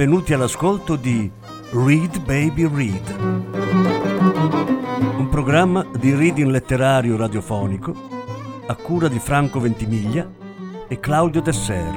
benvenuti 0.00 0.32
all'ascolto 0.32 0.96
di 0.96 1.30
Read 1.72 2.20
Baby 2.24 2.66
Read, 2.74 3.16
un 5.18 5.28
programma 5.30 5.86
di 5.98 6.14
reading 6.14 6.48
letterario 6.48 7.18
radiofonico 7.18 7.94
a 8.66 8.74
cura 8.76 9.08
di 9.08 9.18
Franco 9.18 9.60
Ventimiglia 9.60 10.26
e 10.88 10.98
Claudio 11.00 11.42
Desser. 11.42 11.94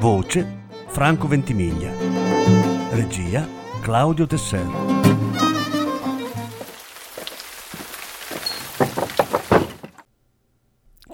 Voce 0.00 0.64
Franco 0.88 1.28
Ventimiglia. 1.28 1.92
Regia 2.90 3.46
Claudio 3.80 4.26
Desser. 4.26 4.66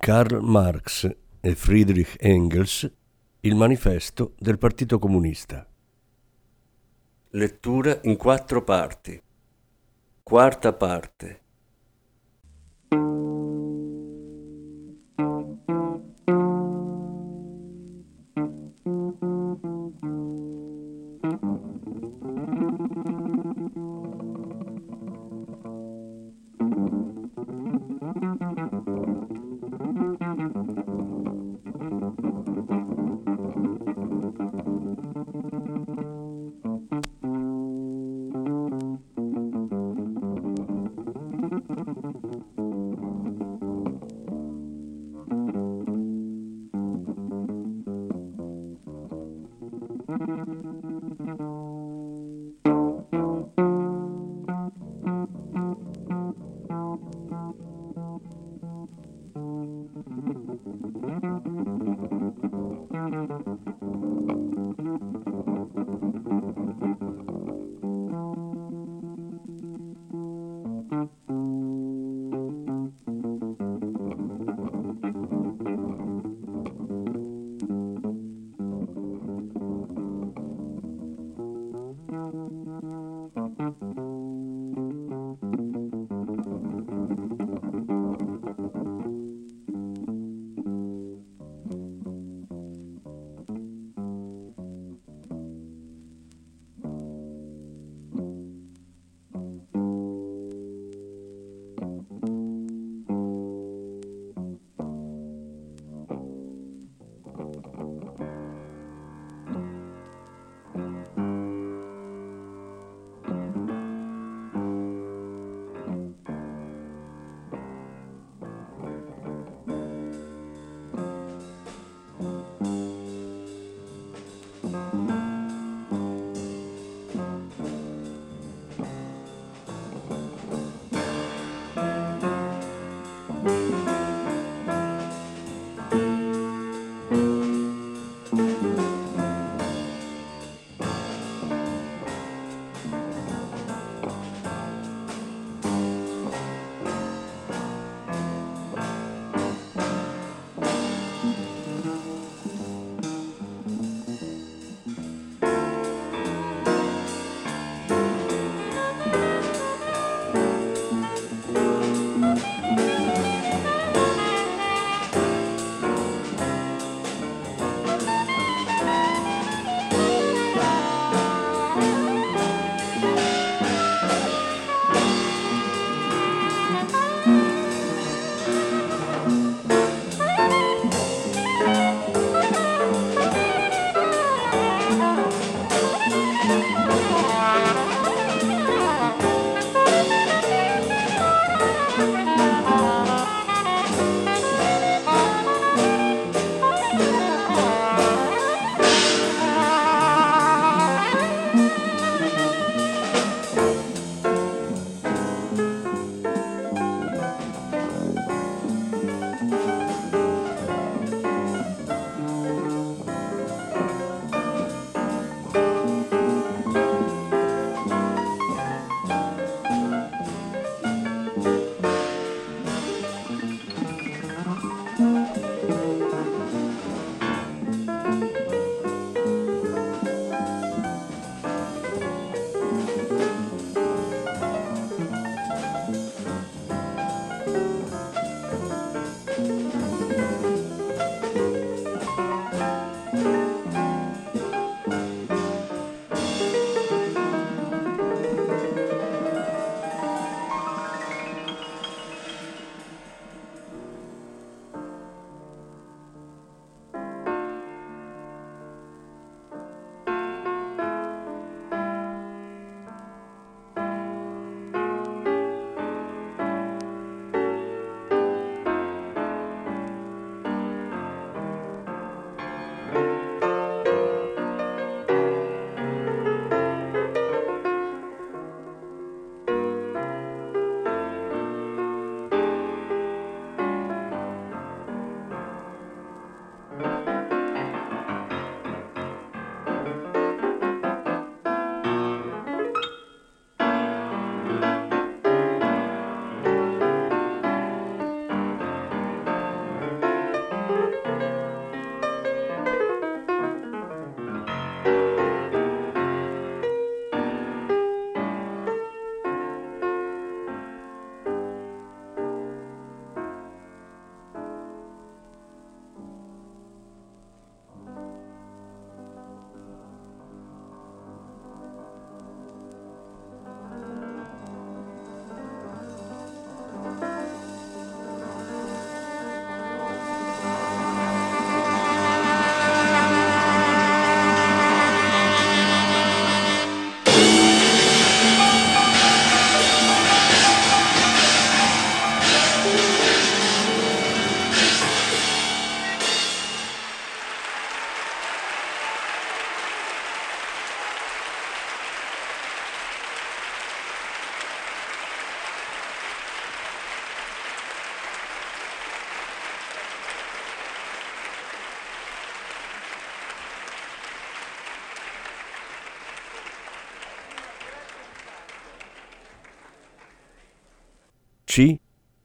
Karl 0.00 0.40
Marx 0.40 1.14
e 1.38 1.54
Friedrich 1.54 2.16
Engels 2.18 2.90
il 3.46 3.54
manifesto 3.54 4.34
del 4.40 4.58
Partito 4.58 4.98
Comunista. 4.98 5.64
Lettura 7.30 8.00
in 8.02 8.16
quattro 8.16 8.64
parti. 8.64 9.22
Quarta 10.20 10.72
parte. 10.72 11.40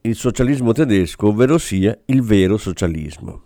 Il 0.04 0.16
socialismo 0.16 0.74
tedesco, 0.74 1.28
ovvero 1.28 1.57
sia 1.57 1.98
il 2.06 2.22
vero 2.22 2.57
socialismo. 2.57 3.45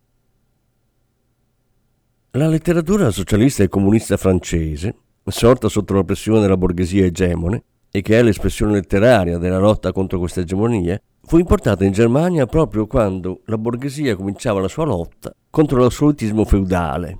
La 2.31 2.47
letteratura 2.47 3.11
socialista 3.11 3.61
e 3.63 3.67
comunista 3.67 4.17
francese, 4.17 4.95
sorta 5.25 5.69
sotto 5.69 5.93
la 5.93 6.03
pressione 6.03 6.39
della 6.39 6.57
borghesia 6.57 7.05
egemone 7.05 7.63
e 7.91 8.01
che 8.01 8.17
è 8.17 8.23
l'espressione 8.23 8.73
letteraria 8.73 9.37
della 9.37 9.59
lotta 9.59 9.91
contro 9.91 10.19
questa 10.19 10.41
egemonia, 10.41 10.99
fu 11.21 11.37
importata 11.37 11.85
in 11.85 11.91
Germania 11.91 12.45
proprio 12.45 12.87
quando 12.87 13.41
la 13.45 13.57
borghesia 13.57 14.15
cominciava 14.15 14.61
la 14.61 14.67
sua 14.67 14.85
lotta 14.85 15.33
contro 15.49 15.79
l'assolutismo 15.79 16.45
feudale. 16.45 17.19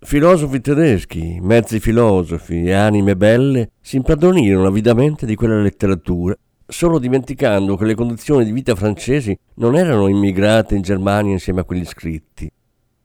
Filosofi 0.00 0.60
tedeschi, 0.60 1.38
mezzi 1.40 1.80
filosofi 1.80 2.64
e 2.64 2.72
anime 2.72 3.16
belle 3.16 3.70
si 3.80 3.96
impadronirono 3.96 4.66
avidamente 4.66 5.24
di 5.24 5.34
quella 5.34 5.60
letteratura, 5.62 6.36
solo 6.66 6.98
dimenticando 6.98 7.76
che 7.76 7.84
le 7.84 7.94
condizioni 7.94 8.44
di 8.44 8.52
vita 8.52 8.74
francesi 8.74 9.36
non 9.54 9.76
erano 9.76 10.08
immigrate 10.08 10.74
in 10.74 10.82
Germania 10.82 11.32
insieme 11.32 11.60
a 11.60 11.64
quegli 11.64 11.84
scritti, 11.84 12.50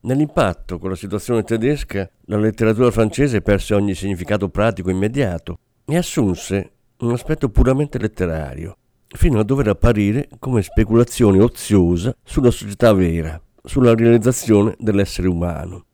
Nell'impatto 0.01 0.79
con 0.79 0.89
la 0.89 0.95
situazione 0.95 1.43
tedesca, 1.43 2.09
la 2.25 2.37
letteratura 2.37 2.89
francese 2.89 3.41
perse 3.41 3.73
ogni 3.73 3.93
significato 3.93 4.47
pratico 4.47 4.89
immediato 4.89 5.59
e 5.85 5.97
assunse 5.97 6.71
un 6.99 7.11
aspetto 7.11 7.49
puramente 7.49 7.99
letterario, 7.99 8.77
fino 9.07 9.39
a 9.39 9.43
dover 9.43 9.67
apparire 9.67 10.29
come 10.39 10.61
speculazione 10.61 11.41
oziosa 11.41 12.15
sulla 12.23 12.49
società 12.49 12.93
vera, 12.93 13.41
sulla 13.61 13.93
realizzazione 13.93 14.73
dell'essere 14.79 15.27
umano. 15.27 15.85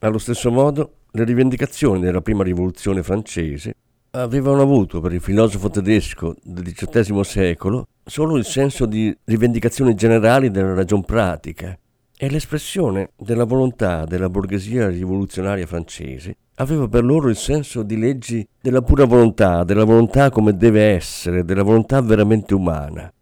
Allo 0.00 0.18
stesso 0.18 0.50
modo, 0.50 0.94
le 1.12 1.22
rivendicazioni 1.22 2.00
della 2.00 2.22
prima 2.22 2.42
rivoluzione 2.42 3.04
francese 3.04 3.76
avevano 4.22 4.62
avuto 4.62 5.00
per 5.00 5.12
il 5.12 5.20
filosofo 5.20 5.68
tedesco 5.68 6.34
del 6.42 6.72
XVIII 6.72 7.24
secolo 7.24 7.88
solo 8.04 8.36
il 8.36 8.44
senso 8.44 8.86
di 8.86 9.16
rivendicazioni 9.24 9.94
generali 9.94 10.50
della 10.50 10.74
ragion 10.74 11.04
pratica, 11.04 11.78
è 12.16 12.28
l'espressione 12.28 13.10
della 13.16 13.44
volontà 13.44 14.04
della 14.04 14.30
borghesia 14.30 14.88
rivoluzionaria 14.88 15.66
francese 15.66 16.36
aveva 16.56 16.88
per 16.88 17.04
loro 17.04 17.28
il 17.28 17.36
senso 17.36 17.82
di 17.82 17.98
leggi 17.98 18.46
della 18.60 18.80
pura 18.80 19.04
volontà, 19.04 19.64
della 19.64 19.84
volontà 19.84 20.30
come 20.30 20.56
deve 20.56 20.84
essere, 20.94 21.44
della 21.44 21.62
volontà 21.62 22.00
veramente 22.00 22.54
umana. 22.54 23.12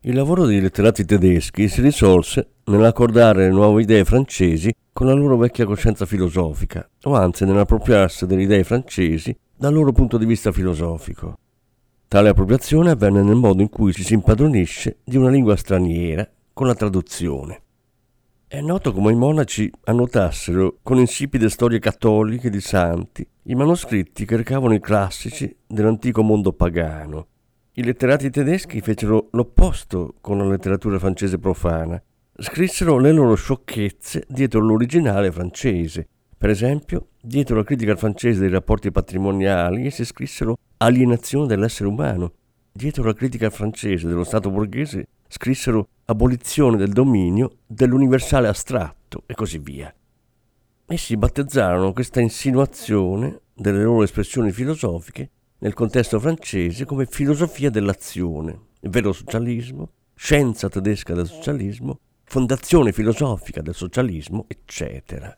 Il 0.00 0.14
lavoro 0.14 0.44
dei 0.44 0.60
letterati 0.60 1.04
tedeschi 1.04 1.68
si 1.68 1.80
risolse 1.80 2.48
nell'accordare 2.64 3.46
le 3.46 3.52
nuove 3.52 3.82
idee 3.82 4.04
francesi 4.04 4.74
con 4.92 5.06
la 5.06 5.14
loro 5.14 5.36
vecchia 5.36 5.64
coscienza 5.64 6.04
filosofica, 6.04 6.86
o 7.04 7.14
anzi 7.14 7.46
nell'appropriarsi 7.46 8.26
delle 8.26 8.42
idee 8.42 8.64
francesi 8.64 9.34
dal 9.62 9.74
loro 9.74 9.92
punto 9.92 10.18
di 10.18 10.26
vista 10.26 10.50
filosofico. 10.50 11.38
Tale 12.08 12.30
appropriazione 12.30 12.90
avvenne 12.90 13.22
nel 13.22 13.36
modo 13.36 13.62
in 13.62 13.68
cui 13.68 13.92
ci 13.92 14.02
si 14.02 14.12
impadronisce 14.12 14.98
di 15.04 15.16
una 15.16 15.30
lingua 15.30 15.54
straniera 15.54 16.28
con 16.52 16.66
la 16.66 16.74
traduzione. 16.74 17.62
È 18.48 18.60
noto 18.60 18.92
come 18.92 19.12
i 19.12 19.14
monaci 19.14 19.70
annotassero 19.84 20.78
con 20.82 20.98
insipide 20.98 21.48
storie 21.48 21.78
cattoliche 21.78 22.50
di 22.50 22.60
santi 22.60 23.24
i 23.44 23.54
manoscritti 23.54 24.24
che 24.24 24.34
recavano 24.34 24.74
i 24.74 24.80
classici 24.80 25.56
dell'antico 25.64 26.24
mondo 26.24 26.52
pagano. 26.52 27.28
I 27.74 27.84
letterati 27.84 28.30
tedeschi 28.30 28.80
fecero 28.80 29.28
l'opposto 29.30 30.16
con 30.20 30.38
la 30.38 30.44
letteratura 30.44 30.98
francese 30.98 31.38
profana. 31.38 32.02
Scrissero 32.36 32.98
le 32.98 33.12
loro 33.12 33.36
sciocchezze 33.36 34.24
dietro 34.26 34.58
l'originale 34.58 35.30
francese. 35.30 36.08
Per 36.36 36.50
esempio, 36.50 37.06
dietro 37.24 37.54
la 37.54 37.62
critica 37.62 37.94
francese 37.94 38.40
dei 38.40 38.48
rapporti 38.48 38.90
patrimoniali 38.90 39.90
si 39.92 40.04
scrissero 40.04 40.58
alienazione 40.78 41.46
dell'essere 41.46 41.88
umano. 41.88 42.32
Dietro 42.72 43.04
la 43.04 43.14
critica 43.14 43.48
francese 43.48 44.08
dello 44.08 44.24
Stato 44.24 44.50
borghese 44.50 45.06
scrissero 45.28 45.88
abolizione 46.06 46.76
del 46.76 46.92
dominio 46.92 47.58
dell'universale 47.66 48.48
astratto 48.48 49.22
e 49.26 49.34
così 49.34 49.58
via. 49.58 49.94
Essi 50.86 51.16
battezzarono 51.16 51.92
questa 51.92 52.20
insinuazione 52.20 53.40
delle 53.54 53.84
loro 53.84 54.02
espressioni 54.02 54.50
filosofiche 54.50 55.30
nel 55.58 55.74
contesto 55.74 56.18
francese 56.18 56.84
come 56.84 57.06
filosofia 57.06 57.70
dell'azione, 57.70 58.58
vero 58.80 59.12
socialismo, 59.12 59.90
scienza 60.14 60.68
tedesca 60.68 61.14
del 61.14 61.28
socialismo, 61.28 62.00
fondazione 62.24 62.92
filosofica 62.92 63.62
del 63.62 63.74
socialismo, 63.74 64.46
eccetera. 64.48 65.36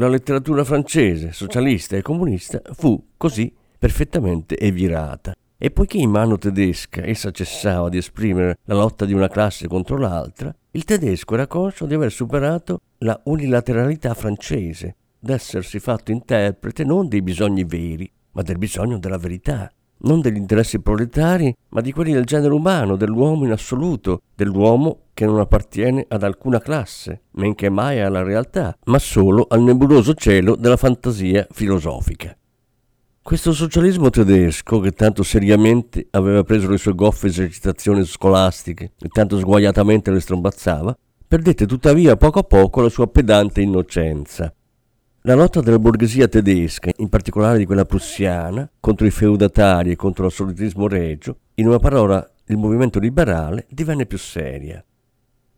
La 0.00 0.08
letteratura 0.08 0.64
francese, 0.64 1.30
socialista 1.30 1.94
e 1.94 2.00
comunista, 2.00 2.62
fu 2.72 3.08
così 3.18 3.54
perfettamente 3.78 4.58
evirata. 4.58 5.34
E 5.58 5.70
poiché 5.70 5.98
in 5.98 6.08
mano 6.08 6.38
tedesca 6.38 7.04
essa 7.04 7.30
cessava 7.30 7.90
di 7.90 7.98
esprimere 7.98 8.56
la 8.64 8.76
lotta 8.76 9.04
di 9.04 9.12
una 9.12 9.28
classe 9.28 9.68
contro 9.68 9.98
l'altra, 9.98 10.56
il 10.70 10.84
tedesco 10.84 11.34
era 11.34 11.46
conscio 11.46 11.84
di 11.84 11.92
aver 11.92 12.10
superato 12.10 12.80
la 13.00 13.20
unilateralità 13.24 14.14
francese, 14.14 14.96
d'essersi 15.18 15.78
fatto 15.80 16.12
interprete 16.12 16.82
non 16.82 17.06
dei 17.06 17.20
bisogni 17.20 17.64
veri, 17.64 18.10
ma 18.30 18.40
del 18.40 18.56
bisogno 18.56 18.98
della 18.98 19.18
verità, 19.18 19.70
non 20.00 20.20
degli 20.20 20.36
interessi 20.36 20.80
proletari, 20.80 21.54
ma 21.70 21.80
di 21.80 21.92
quelli 21.92 22.12
del 22.12 22.24
genere 22.24 22.52
umano, 22.52 22.96
dell'uomo 22.96 23.44
in 23.44 23.52
assoluto, 23.52 24.22
dell'uomo 24.34 25.06
che 25.14 25.26
non 25.26 25.40
appartiene 25.40 26.04
ad 26.08 26.22
alcuna 26.22 26.60
classe, 26.60 27.22
men 27.32 27.54
che 27.54 27.68
mai 27.68 28.00
alla 28.00 28.22
realtà, 28.22 28.76
ma 28.84 28.98
solo 28.98 29.46
al 29.48 29.62
nebuloso 29.62 30.14
cielo 30.14 30.56
della 30.56 30.76
fantasia 30.76 31.46
filosofica. 31.50 32.34
Questo 33.22 33.52
socialismo 33.52 34.08
tedesco, 34.08 34.80
che 34.80 34.92
tanto 34.92 35.22
seriamente 35.22 36.06
aveva 36.12 36.42
preso 36.42 36.70
le 36.70 36.78
sue 36.78 36.94
goffe 36.94 37.26
esercitazioni 37.26 38.04
scolastiche 38.04 38.92
e 38.98 39.08
tanto 39.08 39.38
sguaiatamente 39.38 40.10
le 40.10 40.20
strombazzava, 40.20 40.96
perdette 41.28 41.66
tuttavia 41.66 42.16
poco 42.16 42.38
a 42.40 42.42
poco 42.44 42.80
la 42.80 42.88
sua 42.88 43.06
pedante 43.06 43.60
innocenza. 43.60 44.52
La 45.24 45.34
lotta 45.34 45.60
della 45.60 45.78
borghesia 45.78 46.28
tedesca, 46.28 46.90
in 46.96 47.10
particolare 47.10 47.58
di 47.58 47.66
quella 47.66 47.84
prussiana, 47.84 48.66
contro 48.80 49.06
i 49.06 49.10
feudatari 49.10 49.90
e 49.90 49.96
contro 49.96 50.24
l'assolutismo 50.24 50.88
regio, 50.88 51.40
in 51.56 51.66
una 51.66 51.78
parola 51.78 52.26
il 52.46 52.56
movimento 52.56 52.98
liberale, 52.98 53.66
divenne 53.68 54.06
più 54.06 54.16
seria. 54.16 54.82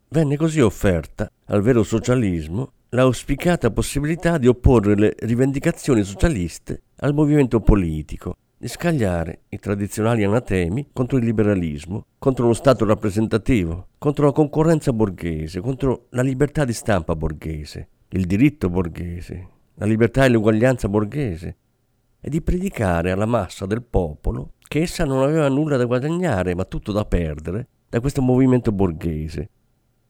Venne 0.08 0.36
così 0.36 0.60
offerta 0.60 1.30
al 1.46 1.62
vero 1.62 1.84
socialismo 1.84 2.72
l'auspicata 2.88 3.70
possibilità 3.70 4.36
di 4.36 4.48
opporre 4.48 4.96
le 4.96 5.14
rivendicazioni 5.20 6.02
socialiste 6.02 6.82
al 6.96 7.14
movimento 7.14 7.60
politico, 7.60 8.34
di 8.58 8.66
scagliare 8.66 9.42
i 9.50 9.60
tradizionali 9.60 10.24
anatemi 10.24 10.88
contro 10.92 11.18
il 11.18 11.24
liberalismo, 11.24 12.06
contro 12.18 12.48
lo 12.48 12.54
Stato 12.54 12.84
rappresentativo, 12.84 13.90
contro 13.98 14.26
la 14.26 14.32
concorrenza 14.32 14.92
borghese, 14.92 15.60
contro 15.60 16.06
la 16.10 16.22
libertà 16.22 16.64
di 16.64 16.72
stampa 16.72 17.14
borghese, 17.14 17.88
il 18.08 18.26
diritto 18.26 18.68
borghese, 18.68 19.51
la 19.74 19.86
libertà 19.86 20.24
e 20.24 20.28
l'uguaglianza 20.28 20.88
borghese, 20.88 21.56
e 22.20 22.30
di 22.30 22.40
predicare 22.40 23.10
alla 23.10 23.26
massa 23.26 23.66
del 23.66 23.82
popolo 23.82 24.52
che 24.58 24.80
essa 24.80 25.04
non 25.04 25.22
aveva 25.22 25.48
nulla 25.48 25.76
da 25.76 25.84
guadagnare 25.84 26.54
ma 26.54 26.64
tutto 26.64 26.92
da 26.92 27.04
perdere 27.04 27.68
da 27.88 28.00
questo 28.00 28.22
movimento 28.22 28.72
borghese. 28.72 29.50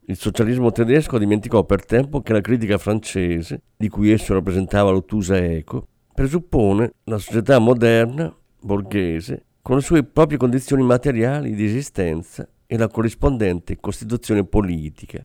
Il 0.07 0.16
socialismo 0.16 0.71
tedesco 0.71 1.19
dimenticò 1.19 1.64
per 1.64 1.85
tempo 1.85 2.21
che 2.21 2.33
la 2.33 2.40
critica 2.40 2.76
francese, 2.76 3.62
di 3.76 3.88
cui 3.88 4.12
esso 4.12 4.35
rappresentava 4.35 4.90
l'ottusa 4.90 5.37
eco, 5.37 5.87
presuppone 6.14 6.92
la 7.04 7.19
società 7.19 7.59
moderna, 7.59 8.33
borghese, 8.61 9.47
con 9.62 9.76
le 9.76 9.83
sue 9.83 10.04
proprie 10.04 10.38
condizioni 10.38 10.83
materiali 10.83 11.54
di 11.54 11.64
esistenza 11.64 12.49
e 12.66 12.76
la 12.76 12.88
corrispondente 12.88 13.78
costituzione 13.81 14.45
politica, 14.45 15.25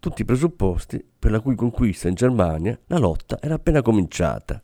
tutti 0.00 0.22
i 0.22 0.24
presupposti 0.24 1.04
per 1.18 1.30
la 1.30 1.40
cui 1.40 1.54
conquista 1.54 2.08
in 2.08 2.14
Germania 2.14 2.78
la 2.86 2.98
lotta 2.98 3.38
era 3.40 3.54
appena 3.54 3.82
cominciata. 3.82 4.62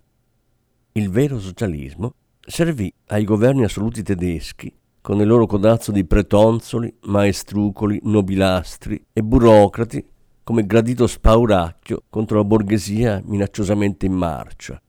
Il 0.93 1.11
vero 1.11 1.38
socialismo 1.41 2.14
servì 2.41 2.93
ai 3.09 3.25
governi 3.25 3.64
assoluti 3.64 4.03
tedeschi 4.03 4.73
con 5.00 5.21
il 5.21 5.26
loro 5.26 5.47
codazzo 5.47 5.93
di 5.93 6.05
pretonzoli, 6.07 6.95
maestrucoli, 7.03 8.00
nobilastri 8.05 9.05
e 9.12 9.23
burocrati 9.23 10.03
come 10.43 10.67
gradito 10.67 11.07
spauracchio 11.07 12.05
contro 12.09 12.37
la 12.37 12.45
borghesia 12.45 13.21
minacciosamente 13.25 14.07
in 14.07 14.12
marcia. 14.12 14.81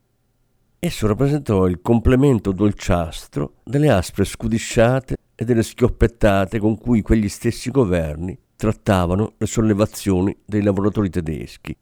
Esso 0.80 1.08
rappresentò 1.08 1.66
il 1.66 1.82
complemento 1.82 2.52
dolciastro 2.52 3.56
delle 3.64 3.90
aspre 3.90 4.24
scudisciate 4.24 5.18
e 5.34 5.44
delle 5.44 5.64
schioppettate 5.64 6.60
con 6.60 6.78
cui 6.78 7.02
quegli 7.02 7.28
stessi 7.28 7.72
governi 7.72 8.38
trattavano 8.56 9.34
le 9.38 9.46
sollevazioni 9.46 10.36
dei 10.46 10.62
lavoratori 10.62 11.10
tedeschi 11.10 11.76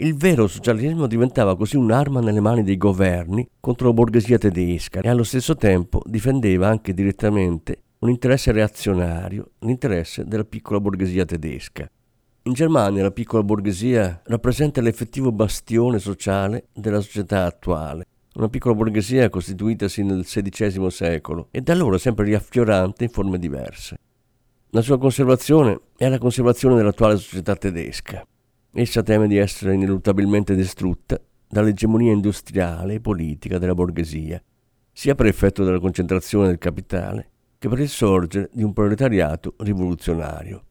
il 0.00 0.14
vero 0.14 0.46
socialismo 0.46 1.08
diventava 1.08 1.56
così 1.56 1.76
un'arma 1.76 2.20
nelle 2.20 2.38
mani 2.38 2.62
dei 2.62 2.76
governi 2.76 3.44
contro 3.58 3.88
la 3.88 3.94
borghesia 3.94 4.38
tedesca 4.38 5.00
e 5.00 5.08
allo 5.08 5.24
stesso 5.24 5.56
tempo 5.56 6.02
difendeva 6.04 6.68
anche 6.68 6.94
direttamente 6.94 7.82
un 7.98 8.10
interesse 8.10 8.52
reazionario, 8.52 9.54
l'interesse 9.58 10.24
della 10.24 10.44
piccola 10.44 10.78
borghesia 10.78 11.24
tedesca. 11.24 11.90
In 12.42 12.52
Germania 12.52 13.02
la 13.02 13.10
piccola 13.10 13.42
borghesia 13.42 14.22
rappresenta 14.26 14.80
l'effettivo 14.80 15.32
bastione 15.32 15.98
sociale 15.98 16.68
della 16.72 17.00
società 17.00 17.44
attuale, 17.44 18.06
una 18.34 18.48
piccola 18.48 18.76
borghesia 18.76 19.28
costituitasi 19.28 20.04
nel 20.04 20.22
XVI 20.22 20.90
secolo 20.92 21.48
e 21.50 21.60
da 21.60 21.72
allora 21.72 21.98
sempre 21.98 22.26
riaffiorante 22.26 23.02
in 23.02 23.10
forme 23.10 23.36
diverse. 23.36 23.98
La 24.72 24.82
sua 24.82 24.98
conservazione 24.98 25.80
è 25.96 26.10
la 26.10 26.18
conservazione 26.18 26.76
dell'attuale 26.76 27.16
società 27.16 27.56
tedesca. 27.56 28.22
Essa 28.70 29.02
teme 29.02 29.26
di 29.26 29.38
essere 29.38 29.72
ineluttabilmente 29.72 30.54
distrutta 30.54 31.18
dall'egemonia 31.48 32.12
industriale 32.12 32.94
e 32.94 33.00
politica 33.00 33.56
della 33.56 33.72
borghesia, 33.72 34.42
sia 34.92 35.14
per 35.14 35.24
effetto 35.24 35.64
della 35.64 35.80
concentrazione 35.80 36.48
del 36.48 36.58
capitale 36.58 37.30
che 37.56 37.70
per 37.70 37.80
il 37.80 37.88
sorgere 37.88 38.50
di 38.52 38.62
un 38.62 38.74
proletariato 38.74 39.54
rivoluzionario. 39.56 40.62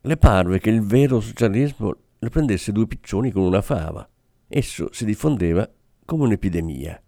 Le 0.00 0.16
parve 0.16 0.58
che 0.58 0.70
il 0.70 0.82
vero 0.82 1.20
socialismo 1.20 1.94
le 2.18 2.28
prendesse 2.30 2.72
due 2.72 2.88
piccioni 2.88 3.30
con 3.30 3.42
una 3.42 3.62
fava. 3.62 4.08
Esso 4.48 4.88
si 4.90 5.04
diffondeva 5.04 5.70
come 6.04 6.24
un'epidemia. 6.24 7.00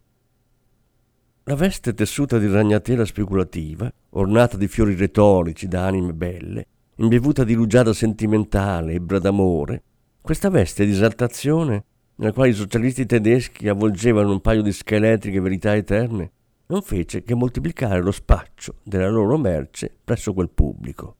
La 1.50 1.56
veste 1.56 1.94
tessuta 1.94 2.38
di 2.38 2.46
ragnatela 2.46 3.04
speculativa, 3.04 3.92
ornata 4.10 4.56
di 4.56 4.68
fiori 4.68 4.94
retorici 4.94 5.66
da 5.66 5.84
anime 5.84 6.12
belle, 6.12 6.64
imbevuta 6.98 7.42
di 7.42 7.54
rugiada 7.54 7.92
sentimentale, 7.92 8.92
ebbra 8.92 9.18
d'amore, 9.18 9.82
questa 10.20 10.48
veste 10.48 10.84
di 10.84 10.92
esaltazione, 10.92 11.84
nella 12.14 12.32
quale 12.32 12.50
i 12.50 12.54
socialisti 12.54 13.04
tedeschi 13.04 13.66
avvolgevano 13.66 14.30
un 14.30 14.40
paio 14.40 14.62
di 14.62 14.70
scheletriche 14.70 15.40
verità 15.40 15.74
eterne, 15.74 16.30
non 16.66 16.82
fece 16.82 17.24
che 17.24 17.34
moltiplicare 17.34 18.00
lo 18.00 18.12
spaccio 18.12 18.76
della 18.84 19.08
loro 19.08 19.36
merce 19.36 19.92
presso 20.04 20.32
quel 20.32 20.50
pubblico. 20.50 21.16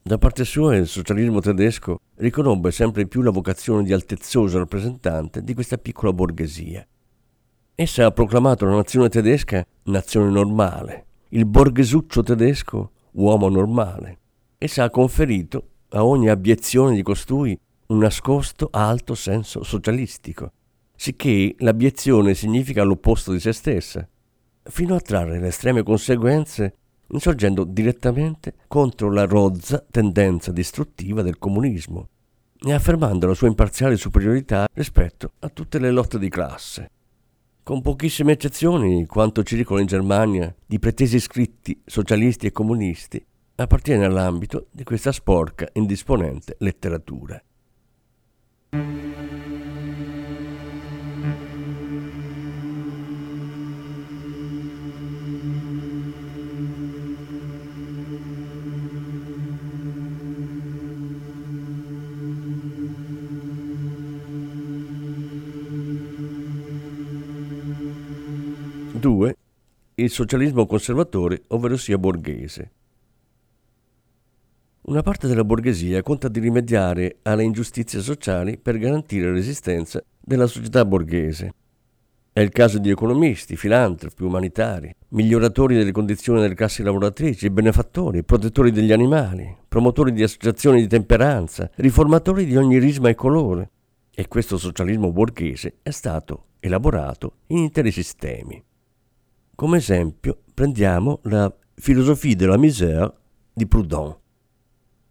Da 0.00 0.16
parte 0.16 0.46
sua 0.46 0.74
il 0.76 0.86
socialismo 0.86 1.40
tedesco 1.40 2.00
riconobbe 2.14 2.70
sempre 2.70 3.06
più 3.06 3.20
la 3.20 3.30
vocazione 3.30 3.82
di 3.82 3.92
altezzoso 3.92 4.56
rappresentante 4.56 5.42
di 5.42 5.52
questa 5.52 5.76
piccola 5.76 6.14
borghesia. 6.14 6.86
Essa 7.76 8.06
ha 8.06 8.12
proclamato 8.12 8.66
la 8.66 8.76
nazione 8.76 9.08
tedesca 9.08 9.66
nazione 9.86 10.30
normale, 10.30 11.06
il 11.30 11.44
borghesuccio 11.44 12.22
tedesco 12.22 12.92
uomo 13.14 13.48
normale. 13.48 14.18
Essa 14.58 14.84
ha 14.84 14.90
conferito 14.90 15.70
a 15.88 16.04
ogni 16.04 16.28
abiezione 16.28 16.94
di 16.94 17.02
costui 17.02 17.58
un 17.86 17.98
nascosto 17.98 18.68
alto 18.70 19.16
senso 19.16 19.64
socialistico, 19.64 20.52
sicché 20.94 21.56
l'abiezione 21.58 22.34
significa 22.34 22.84
l'opposto 22.84 23.32
di 23.32 23.40
se 23.40 23.52
stessa, 23.52 24.08
fino 24.62 24.94
a 24.94 25.00
trarre 25.00 25.40
le 25.40 25.48
estreme 25.48 25.82
conseguenze 25.82 26.76
insorgendo 27.08 27.64
direttamente 27.64 28.54
contro 28.68 29.10
la 29.10 29.24
rozza 29.24 29.84
tendenza 29.90 30.52
distruttiva 30.52 31.22
del 31.22 31.38
comunismo 31.38 32.06
e 32.56 32.72
affermando 32.72 33.26
la 33.26 33.34
sua 33.34 33.48
imparziale 33.48 33.96
superiorità 33.96 34.68
rispetto 34.74 35.32
a 35.40 35.48
tutte 35.48 35.80
le 35.80 35.90
lotte 35.90 36.20
di 36.20 36.28
classe. 36.28 36.88
Con 37.64 37.80
pochissime 37.80 38.32
eccezioni, 38.32 39.06
quanto 39.06 39.42
circola 39.42 39.80
in 39.80 39.86
Germania 39.86 40.54
di 40.66 40.78
pretesi 40.78 41.18
scritti 41.18 41.80
socialisti 41.82 42.46
e 42.46 42.52
comunisti 42.52 43.24
appartiene 43.54 44.04
all'ambito 44.04 44.66
di 44.70 44.84
questa 44.84 45.12
sporca 45.12 45.66
indisponente 45.72 46.56
letteratura. 46.58 47.42
2. 69.04 69.36
Il 69.96 70.08
socialismo 70.08 70.64
conservatore, 70.64 71.42
ovvero 71.48 71.76
sia 71.76 71.98
borghese. 71.98 72.70
Una 74.86 75.02
parte 75.02 75.28
della 75.28 75.44
borghesia 75.44 76.02
conta 76.02 76.28
di 76.28 76.40
rimediare 76.40 77.18
alle 77.22 77.42
ingiustizie 77.42 78.00
sociali 78.00 78.56
per 78.56 78.78
garantire 78.78 79.30
l'esistenza 79.30 80.02
della 80.18 80.46
società 80.46 80.86
borghese. 80.86 81.52
È 82.32 82.40
il 82.40 82.48
caso 82.48 82.78
di 82.78 82.88
economisti, 82.88 83.56
filantropi, 83.56 84.24
umanitari, 84.24 84.92
miglioratori 85.10 85.76
delle 85.76 85.92
condizioni 85.92 86.40
delle 86.40 86.54
classi 86.54 86.82
lavoratrici, 86.82 87.50
benefattori, 87.50 88.24
protettori 88.24 88.72
degli 88.72 88.90
animali, 88.90 89.54
promotori 89.68 90.12
di 90.12 90.22
associazioni 90.22 90.80
di 90.80 90.88
temperanza, 90.88 91.70
riformatori 91.76 92.46
di 92.46 92.56
ogni 92.56 92.78
risma 92.78 93.10
e 93.10 93.14
colore. 93.14 93.70
E 94.10 94.28
questo 94.28 94.56
socialismo 94.56 95.12
borghese 95.12 95.74
è 95.82 95.90
stato 95.90 96.46
elaborato 96.58 97.34
in 97.48 97.58
interi 97.58 97.90
sistemi. 97.90 98.62
Come 99.56 99.76
esempio 99.76 100.38
prendiamo 100.52 101.20
la 101.24 101.52
Philosophie 101.74 102.34
de 102.34 102.46
la 102.46 102.58
misère 102.58 103.14
di 103.52 103.68
Proudhon. 103.68 104.16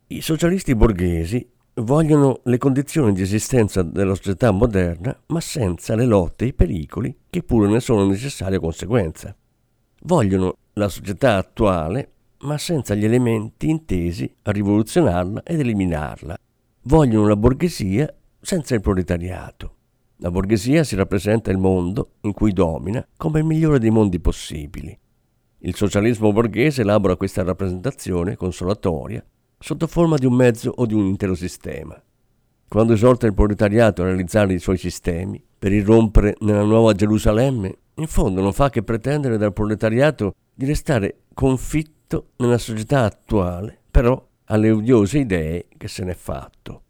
I 0.08 0.20
socialisti 0.20 0.76
borghesi 0.76 1.50
vogliono 1.76 2.42
le 2.44 2.58
condizioni 2.58 3.14
di 3.14 3.22
esistenza 3.22 3.84
della 3.84 4.16
società 4.16 4.52
moderna, 4.52 5.18
ma 5.28 5.40
senza 5.40 5.96
le 5.96 6.06
lotte 6.06 6.44
e 6.44 6.48
i 6.48 6.54
pericoli 6.54 7.18
che 7.30 7.42
pure 7.42 7.70
ne 7.70 7.80
sono 7.80 8.06
necessaria 8.06 8.60
conseguenza. 8.60 9.34
Vogliono 10.02 10.58
la 10.74 10.90
società 10.90 11.38
attuale, 11.38 12.12
ma 12.40 12.58
senza 12.58 12.96
gli 12.96 13.06
elementi 13.06 13.70
intesi 13.70 14.30
a 14.42 14.52
rivoluzionarla 14.52 15.44
ed 15.44 15.62
eliminarla. 15.62 16.38
Vogliono 16.82 17.28
la 17.30 17.38
borghesia 17.38 18.14
senza 18.42 18.76
il 18.76 18.82
proletariato. 18.82 19.76
La 20.18 20.32
borghesia 20.32 20.84
si 20.84 20.96
rappresenta 20.96 21.52
il 21.52 21.58
mondo 21.58 22.12
in 22.22 22.34
cui 22.34 22.54
domina 22.54 23.06
come 23.18 23.40
il 23.40 23.46
migliore 23.46 23.80
dei 23.80 23.90
mondi 23.90 24.20
possibili. 24.20 24.98
Il 25.60 25.76
socialismo 25.76 26.32
borghese 26.32 26.82
elabora 26.82 27.16
questa 27.16 27.44
rappresentazione 27.44 28.36
consolatoria 28.36 29.24
sotto 29.58 29.88
forma 29.88 30.18
di 30.18 30.26
un 30.26 30.34
mezzo 30.34 30.74
o 30.76 30.86
di 30.86 30.94
un 30.94 31.06
intero 31.06 31.36
sistema. 31.36 32.02
Quando 32.68 32.94
esorta 32.94 33.28
il 33.28 33.34
proletariato 33.34 34.02
a 34.02 34.06
realizzare 34.06 34.54
i 34.54 34.60
suoi 34.60 34.78
sistemi 34.78 35.44
per 35.58 35.72
irrompere 35.72 36.36
nella 36.40 36.64
nuova 36.64 36.94
Gerusalemme, 36.94 37.78
in 37.96 38.08
fondo 38.08 38.42
non 38.42 38.52
fa 38.52 38.70
che 38.70 38.84
pretendere 38.84 39.38
dal 39.38 39.54
proletariato 39.54 40.34
di 40.54 40.66
restare 40.66 41.22
confitto 41.34 42.32
nella 42.38 42.58
società 42.58 43.04
attuale, 43.04 43.80
però 43.90 44.22
alle 44.46 44.72
odiose 44.72 45.20
idee 45.20 45.68
che 45.78 45.88
se 45.88 46.04
n'è 46.04 46.14
fatto. 46.14 46.83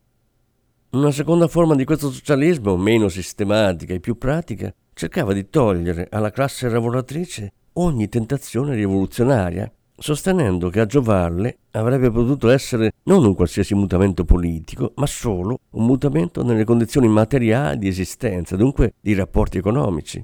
Una 0.94 1.10
seconda 1.10 1.48
forma 1.48 1.74
di 1.74 1.86
questo 1.86 2.12
socialismo, 2.12 2.78
meno 2.78 3.10
sistematica 3.10 3.96
e 3.96 4.00
più 4.00 4.16
pratica, 4.16 4.72
cercava 4.94 5.34
di 5.34 5.50
togliere 5.50 6.08
alla 6.12 6.30
classe 6.30 6.70
lavoratrice 6.70 7.52
ogni 7.74 8.08
tentazione 8.10 8.76
rivoluzionaria, 8.76 9.72
sostenendo 9.98 10.70
che 10.70 10.80
a 10.80 10.86
giovarle 10.86 11.58
avrebbe 11.72 12.12
potuto 12.12 12.48
essere 12.50 12.92
non 13.06 13.26
un 13.26 13.34
qualsiasi 13.34 13.74
mutamento 13.74 14.24
politico, 14.24 14.92
ma 14.98 15.08
solo 15.08 15.62
un 15.72 15.84
mutamento 15.84 16.44
nelle 16.44 16.64
condizioni 16.64 17.08
materiali 17.08 17.80
di 17.80 17.88
esistenza, 17.88 18.56
dunque 18.56 18.94
di 19.02 19.16
rapporti 19.16 19.58
economici. 19.58 20.24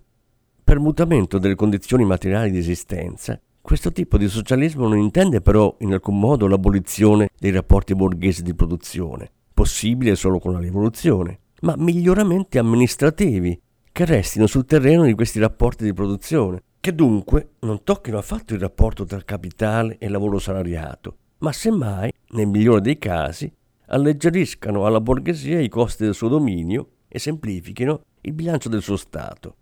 Per 0.64 0.78
mutamento 0.78 1.40
delle 1.40 1.56
condizioni 1.56 2.06
materiali 2.06 2.52
di 2.52 2.60
esistenza, 2.60 3.42
questo 3.60 3.92
tipo 3.92 4.20
di 4.20 4.28
socialismo 4.28 4.88
non 4.88 5.00
intende 5.00 5.42
però 5.42 5.76
in 5.80 5.94
alcun 5.94 6.20
modo 6.20 6.46
l'abolizione 6.46 7.30
dei 7.40 7.50
rapporti 7.50 7.96
borghesi 7.96 8.44
di 8.44 8.54
produzione, 8.54 9.32
possibile 9.60 10.16
solo 10.16 10.40
con 10.40 10.54
la 10.54 10.60
rivoluzione, 10.60 11.40
ma 11.64 11.76
miglioramenti 11.76 12.58
amministrativi 12.58 13.62
che 13.92 14.06
restino 14.06 14.48
sul 14.48 14.64
terreno 14.64 15.04
di 15.04 15.14
questi 15.14 15.38
rapporti 15.38 15.84
di 15.84 15.92
produzione, 15.92 16.64
che 16.80 16.96
dunque 16.96 17.56
non 17.60 17.84
tocchino 17.84 18.18
affatto 18.18 18.54
il 18.54 18.62
rapporto 18.62 19.04
tra 19.04 19.22
capitale 19.22 19.98
e 19.98 20.08
lavoro 20.08 20.40
salariato, 20.40 21.18
ma 21.40 21.52
semmai, 21.52 22.10
nel 22.30 22.48
migliore 22.48 22.80
dei 22.80 22.98
casi, 22.98 23.52
alleggeriscano 23.88 24.86
alla 24.86 25.02
borghesia 25.02 25.60
i 25.60 25.68
costi 25.68 26.06
del 26.06 26.14
suo 26.14 26.30
dominio 26.30 26.92
e 27.10 27.20
semplifichino 27.20 28.04
il 28.22 28.32
bilancio 28.32 28.70
del 28.70 28.82
suo 28.82 28.96
Stato. 28.96 29.56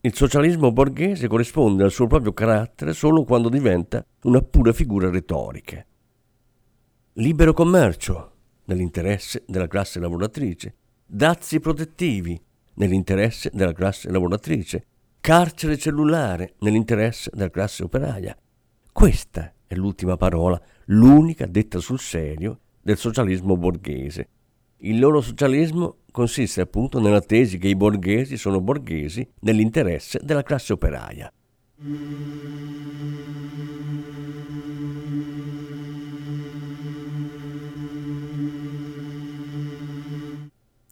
Il 0.00 0.16
socialismo 0.16 0.72
borghese 0.72 1.28
corrisponde 1.28 1.84
al 1.84 1.92
suo 1.92 2.08
proprio 2.08 2.32
carattere 2.32 2.92
solo 2.92 3.22
quando 3.22 3.48
diventa 3.48 4.04
una 4.22 4.40
pura 4.40 4.72
figura 4.72 5.08
retorica. 5.08 5.86
Libero 7.12 7.52
commercio, 7.52 8.32
nell'interesse 8.66 9.44
della 9.46 9.68
classe 9.68 9.98
lavoratrice, 10.00 10.74
dazi 11.06 11.60
protettivi 11.60 12.40
nell'interesse 12.74 13.50
della 13.52 13.72
classe 13.72 14.10
lavoratrice, 14.10 14.86
carcere 15.20 15.78
cellulare 15.78 16.54
nell'interesse 16.60 17.30
della 17.32 17.50
classe 17.50 17.82
operaia. 17.82 18.36
Questa 18.92 19.52
è 19.66 19.74
l'ultima 19.74 20.16
parola, 20.16 20.60
l'unica 20.86 21.46
detta 21.46 21.78
sul 21.78 21.98
serio 21.98 22.60
del 22.80 22.96
socialismo 22.96 23.56
borghese. 23.56 24.28
Il 24.78 24.98
loro 24.98 25.20
socialismo 25.20 25.98
consiste 26.10 26.60
appunto 26.60 27.00
nella 27.00 27.20
tesi 27.20 27.58
che 27.58 27.68
i 27.68 27.76
borghesi 27.76 28.36
sono 28.36 28.60
borghesi 28.60 29.26
nell'interesse 29.40 30.20
della 30.22 30.42
classe 30.42 30.74
operaia. 30.74 31.32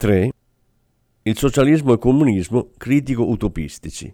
3. 0.03 0.33
Il 1.23 1.39
socialismo 1.39 1.91
e 1.91 1.93
il 1.93 2.01
comunismo 2.01 2.71
critico-utopistici. 2.77 4.13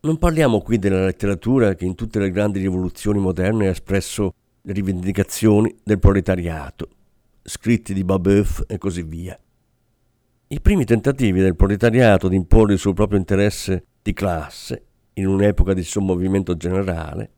Non 0.00 0.18
parliamo 0.18 0.60
qui 0.60 0.76
della 0.80 1.04
letteratura 1.04 1.76
che 1.76 1.84
in 1.84 1.94
tutte 1.94 2.18
le 2.18 2.32
grandi 2.32 2.58
rivoluzioni 2.58 3.20
moderne 3.20 3.68
ha 3.68 3.70
espresso 3.70 4.34
le 4.60 4.72
rivendicazioni 4.72 5.72
del 5.84 6.00
proletariato, 6.00 6.88
scritti 7.42 7.94
di 7.94 8.02
Babeuf 8.02 8.64
e 8.66 8.76
così 8.76 9.04
via. 9.04 9.38
I 10.48 10.60
primi 10.60 10.84
tentativi 10.84 11.38
del 11.38 11.54
proletariato 11.54 12.26
di 12.26 12.34
imporre 12.34 12.72
il 12.72 12.80
suo 12.80 12.92
proprio 12.92 13.20
interesse 13.20 13.84
di 14.02 14.12
classe, 14.12 14.86
in 15.12 15.28
un'epoca 15.28 15.74
di 15.74 15.84
sommovimento 15.84 16.56
generale, 16.56 17.30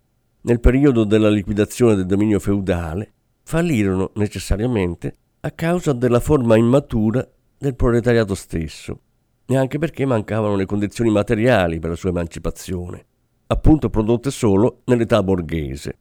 nel 0.45 0.61
periodo 0.61 1.05
della 1.05 1.29
liquidazione 1.29 1.95
del 1.95 2.07
dominio 2.07 2.41
feudale, 2.41 3.14
fallirono 3.45 4.11
necessariamente 4.15 5.17
a 5.41 5.51
causa 5.51 5.93
della 5.93 6.21
forma 6.21 6.57
immatura 6.57 7.27
del 7.57 7.77
proletariato 7.77 8.35
stesso, 8.35 9.01
neanche 9.47 9.79
perché 9.79 10.07
mancavano 10.07 10.57
le 10.57 10.67
condizioni 10.67 11.11
materiali 11.11 11.79
per 11.79 11.91
la 11.91 11.97
sua 11.97 12.09
emancipazione, 12.09 13.05
appunto 13.47 13.91
prodotte 13.91 14.31
solo 14.31 14.81
nell'età 14.87 15.23
borghese. 15.23 15.99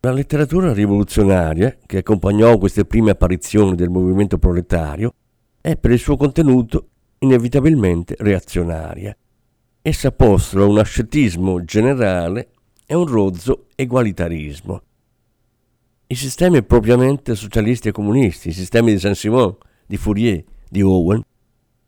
La 0.00 0.12
letteratura 0.12 0.72
rivoluzionaria 0.72 1.78
che 1.86 1.98
accompagnò 1.98 2.58
queste 2.58 2.84
prime 2.84 3.12
apparizioni 3.12 3.74
del 3.74 3.88
movimento 3.88 4.38
proletario 4.38 5.14
è 5.60 5.76
per 5.76 5.92
il 5.92 5.98
suo 5.98 6.16
contenuto 6.16 6.88
inevitabilmente 7.18 8.14
reazionaria. 8.18 9.16
Essa 9.82 10.12
postola 10.12 10.66
un 10.66 10.78
ascetismo 10.78 11.64
generale 11.64 12.50
e 12.86 12.94
un 12.94 13.06
rozzo 13.06 13.66
egualitarismo. 13.74 14.82
I 16.08 16.14
sistemi 16.14 16.62
propriamente 16.62 17.34
socialisti 17.34 17.88
e 17.88 17.92
comunisti, 17.92 18.50
i 18.50 18.52
sistemi 18.52 18.92
di 18.92 19.00
Saint-Simon, 19.00 19.56
di 19.84 19.96
Fourier, 19.96 20.44
di 20.68 20.80
Owen, 20.80 21.20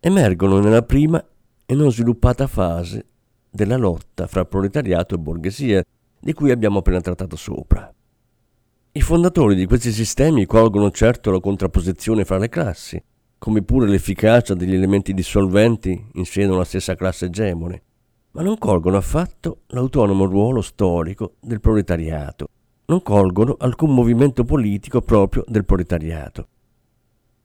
emergono 0.01 0.59
nella 0.59 0.83
prima 0.83 1.25
e 1.65 1.75
non 1.77 1.93
sviluppata 1.93 2.49
fase 2.49 3.07
della 3.49 3.77
lotta 3.77 4.27
fra 4.27 4.45
proletariato 4.45 5.15
e 5.15 5.19
borghesia, 5.19 5.85
di 6.19 6.33
cui 6.33 6.51
abbiamo 6.51 6.81
appena 6.81 7.01
trattato 7.01 7.37
sopra. 7.37 7.95
I 8.91 9.01
fondatori 9.01 9.55
di 9.55 9.67
questi 9.67 9.93
sistemi 9.93 10.47
colgono 10.47 10.91
certo 10.91 11.31
la 11.31 11.39
contrapposizione 11.39 12.25
fra 12.25 12.39
le 12.39 12.49
classi, 12.49 13.01
come 13.39 13.63
pure 13.63 13.87
l'efficacia 13.87 14.55
degli 14.55 14.75
elementi 14.75 15.15
dissolventi 15.15 16.09
in 16.15 16.25
seno 16.25 16.55
alla 16.55 16.65
stessa 16.65 16.97
classe 16.97 17.27
egemone, 17.27 17.83
ma 18.33 18.43
non 18.43 18.59
colgono 18.59 18.97
affatto 18.97 19.61
l'autonomo 19.69 20.25
ruolo 20.25 20.61
storico 20.61 21.35
del 21.41 21.61
proletariato, 21.61 22.49
non 22.91 23.03
colgono 23.03 23.57
alcun 23.59 23.93
movimento 23.93 24.45
politico 24.45 25.03
proprio 25.03 25.45
del 25.47 25.67
proletariato. 25.67 26.49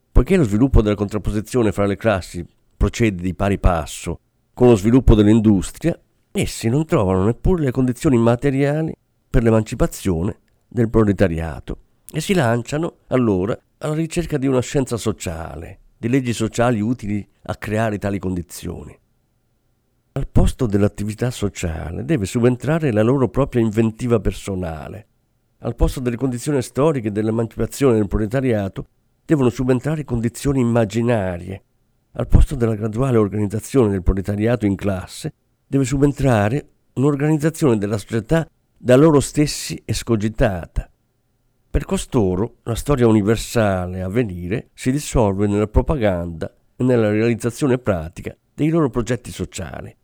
Poiché 0.09 0.37
lo 0.37 0.43
sviluppo 0.43 0.81
della 0.81 0.95
contrapposizione 0.95 1.73
fra 1.73 1.85
le 1.85 1.97
classi 1.97 2.45
procede 2.77 3.21
di 3.21 3.33
pari 3.33 3.59
passo 3.59 4.19
con 4.53 4.69
lo 4.69 4.75
sviluppo 4.75 5.15
dell'industria, 5.15 5.99
essi 6.31 6.69
non 6.69 6.85
trovano 6.85 7.25
neppure 7.25 7.63
le 7.63 7.71
condizioni 7.71 8.17
materiali 8.17 8.95
per 9.29 9.43
l'emancipazione 9.43 10.37
del 10.65 10.89
proletariato 10.89 11.77
e 12.09 12.21
si 12.21 12.33
lanciano 12.33 12.99
allora 13.07 13.57
alla 13.79 13.95
ricerca 13.95 14.37
di 14.37 14.47
una 14.47 14.61
scienza 14.61 14.95
sociale, 14.95 15.79
di 15.97 16.07
leggi 16.07 16.31
sociali 16.31 16.79
utili 16.79 17.27
a 17.43 17.55
creare 17.55 17.97
tali 17.97 18.17
condizioni. 18.17 18.97
Al 20.13 20.27
posto 20.27 20.67
dell'attività 20.67 21.31
sociale 21.31 22.05
deve 22.05 22.25
subentrare 22.25 22.93
la 22.93 23.01
loro 23.01 23.27
propria 23.27 23.61
inventiva 23.61 24.19
personale. 24.21 25.07
Al 25.65 25.75
posto 25.75 26.01
delle 26.01 26.17
condizioni 26.17 26.61
storiche 26.61 27.09
dell'emancipazione 27.09 27.95
del 27.95 28.09
proletariato 28.09 28.85
devono 29.23 29.49
subentrare 29.49 30.03
condizioni 30.03 30.59
immaginarie. 30.59 31.63
Al 32.15 32.27
posto 32.27 32.55
della 32.55 32.75
graduale 32.75 33.15
organizzazione 33.15 33.89
del 33.89 34.03
proletariato 34.03 34.65
in 34.65 34.75
classe 34.75 35.33
deve 35.65 35.85
subentrare 35.85 36.67
un'organizzazione 36.95 37.77
della 37.77 37.97
società 37.97 38.45
da 38.77 38.97
loro 38.97 39.21
stessi 39.21 39.81
escogitata. 39.85 40.89
Per 41.69 41.85
costoro 41.85 42.57
la 42.63 42.75
storia 42.75 43.07
universale 43.07 44.01
a 44.01 44.09
venire 44.09 44.67
si 44.73 44.91
dissolve 44.91 45.47
nella 45.47 45.67
propaganda 45.67 46.53
e 46.75 46.83
nella 46.83 47.09
realizzazione 47.09 47.77
pratica 47.77 48.35
dei 48.53 48.67
loro 48.67 48.89
progetti 48.89 49.31
sociali. 49.31 49.95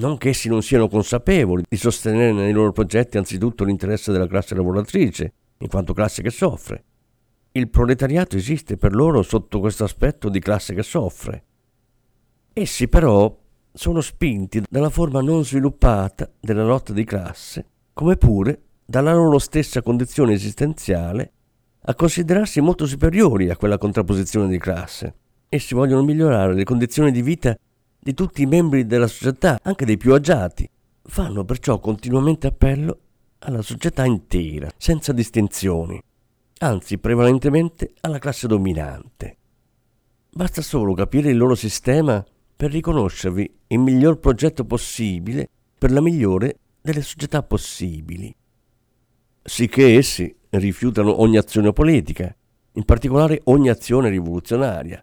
Non 0.00 0.16
che 0.16 0.30
essi 0.30 0.48
non 0.48 0.62
siano 0.62 0.88
consapevoli 0.88 1.62
di 1.68 1.76
sostenere 1.76 2.32
nei 2.32 2.52
loro 2.52 2.72
progetti 2.72 3.18
anzitutto 3.18 3.64
l'interesse 3.64 4.10
della 4.10 4.26
classe 4.26 4.54
lavoratrice, 4.54 5.32
in 5.58 5.68
quanto 5.68 5.92
classe 5.92 6.22
che 6.22 6.30
soffre. 6.30 6.84
Il 7.52 7.68
proletariato 7.68 8.34
esiste 8.36 8.78
per 8.78 8.94
loro 8.94 9.20
sotto 9.20 9.60
questo 9.60 9.84
aspetto 9.84 10.30
di 10.30 10.38
classe 10.38 10.72
che 10.72 10.82
soffre. 10.82 11.44
Essi 12.54 12.88
però 12.88 13.38
sono 13.74 14.00
spinti 14.00 14.62
dalla 14.70 14.88
forma 14.88 15.20
non 15.20 15.44
sviluppata 15.44 16.30
della 16.40 16.64
lotta 16.64 16.94
di 16.94 17.04
classe, 17.04 17.66
come 17.92 18.16
pure 18.16 18.60
dalla 18.86 19.12
loro 19.12 19.38
stessa 19.38 19.82
condizione 19.82 20.32
esistenziale, 20.32 21.32
a 21.82 21.94
considerarsi 21.94 22.62
molto 22.62 22.86
superiori 22.86 23.50
a 23.50 23.56
quella 23.56 23.76
contrapposizione 23.76 24.48
di 24.48 24.58
classe. 24.58 25.14
Essi 25.46 25.74
vogliono 25.74 26.04
migliorare 26.04 26.54
le 26.54 26.64
condizioni 26.64 27.12
di 27.12 27.20
vita 27.20 27.54
di 28.00 28.14
tutti 28.14 28.42
i 28.42 28.46
membri 28.46 28.86
della 28.86 29.06
società, 29.06 29.58
anche 29.62 29.84
dei 29.84 29.98
più 29.98 30.14
agiati. 30.14 30.68
Fanno 31.02 31.44
perciò 31.44 31.78
continuamente 31.78 32.46
appello 32.46 32.98
alla 33.40 33.62
società 33.62 34.04
intera, 34.04 34.70
senza 34.76 35.12
distinzioni, 35.12 36.00
anzi 36.58 36.98
prevalentemente 36.98 37.92
alla 38.00 38.18
classe 38.18 38.46
dominante. 38.46 39.36
Basta 40.32 40.62
solo 40.62 40.94
capire 40.94 41.30
il 41.30 41.36
loro 41.36 41.54
sistema 41.54 42.24
per 42.56 42.70
riconoscervi 42.70 43.54
il 43.68 43.78
miglior 43.78 44.18
progetto 44.18 44.64
possibile 44.64 45.48
per 45.78 45.90
la 45.90 46.00
migliore 46.00 46.58
delle 46.80 47.02
società 47.02 47.42
possibili. 47.42 48.34
Sicché 49.42 49.96
essi 49.96 50.34
rifiutano 50.50 51.20
ogni 51.20 51.36
azione 51.36 51.72
politica, 51.72 52.34
in 52.72 52.84
particolare 52.84 53.40
ogni 53.44 53.68
azione 53.68 54.10
rivoluzionaria, 54.10 55.02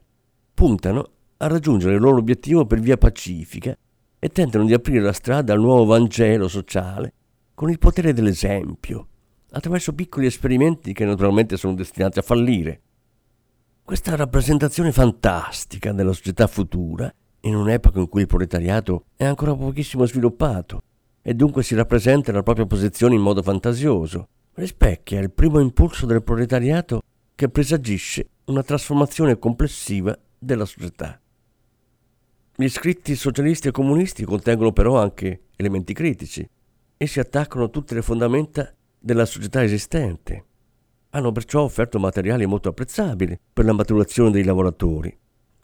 puntano 0.54 1.10
a 1.38 1.48
raggiungere 1.48 1.96
il 1.96 2.02
loro 2.02 2.18
obiettivo 2.18 2.66
per 2.66 2.80
via 2.80 2.98
pacifica 2.98 3.78
e 4.20 4.30
tentano 4.30 4.66
di 4.66 4.74
aprire 4.74 5.02
la 5.02 5.14
strada 5.14 5.54
al 5.54 5.60
nuovo 5.60 5.86
Vangelo 5.86 6.48
sociale 6.48 7.14
con 7.54 7.70
il 7.70 7.80
potere 7.80 8.14
dell'esempio, 8.14 9.08
attraverso 9.52 9.94
piccoli 9.94 10.26
esperimenti 10.26 10.94
che 10.94 11.06
naturalmente 11.06 11.58
sono 11.58 11.74
destinati 11.74 12.20
a 12.20 12.24
fallire. 12.24 12.82
Questa 13.84 14.16
rappresentazione 14.16 14.92
fantastica 14.92 15.92
della 15.92 16.14
società 16.14 16.48
futura 16.48 17.12
in 17.42 17.56
un'epoca 17.56 18.00
in 18.00 18.10
cui 18.10 18.22
il 18.22 18.28
proletariato 18.28 19.06
è 19.16 19.26
ancora 19.26 19.56
pochissimo 19.56 20.06
sviluppato 20.06 20.82
e 21.22 21.34
dunque 21.34 21.64
si 21.64 21.76
rappresenta 21.76 22.32
la 22.32 22.44
propria 22.44 22.66
posizione 22.66 23.16
in 23.16 23.22
modo 23.22 23.42
fantasioso, 23.42 24.28
rispecchia 24.54 25.20
il 25.20 25.32
primo 25.32 25.60
impulso 25.60 26.06
del 26.06 26.24
proletariato 26.24 27.02
che 27.34 27.50
presagisce 27.50 28.28
una 28.46 28.64
trasformazione 28.64 29.38
complessiva 29.38 30.18
della 30.38 30.66
società. 30.66 31.20
Gli 32.60 32.70
scritti 32.70 33.16
socialisti 33.16 33.68
e 33.68 33.72
comunisti 33.72 34.26
contengono 34.26 34.72
però 34.72 35.00
anche 35.00 35.44
elementi 35.56 35.94
critici. 35.94 36.48
Essi 36.98 37.20
attaccano 37.20 37.70
tutte 37.70 37.94
le 37.94 38.02
fondamenta 38.02 38.74
della 39.00 39.26
società 39.26 39.64
esistente. 39.64 40.46
Hanno 41.12 41.32
perciò 41.32 41.62
offerto 41.62 42.00
materiali 42.00 42.46
molto 42.46 42.70
apprezzabili 42.70 43.40
per 43.54 43.64
la 43.64 43.74
maturazione 43.74 44.32
dei 44.32 44.44
lavoratori 44.44 45.16